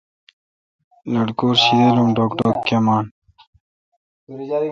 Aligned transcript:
لٹکور 1.13 1.55
شیدل 1.63 1.97
اؘ 2.01 2.07
ڈوگ 2.15 2.31
دوگ 2.39 2.55
کیمان۔ 2.67 3.05